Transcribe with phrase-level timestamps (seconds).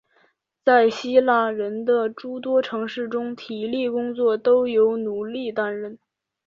[0.65, 5.99] 在希腊人的诸多城市中体力工作都由奴隶担任。